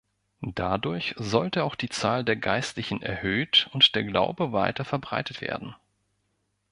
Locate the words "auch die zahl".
1.63-2.25